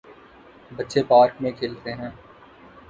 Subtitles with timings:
[0.71, 2.09] بچے پارک میں کھیلتے ہیں۔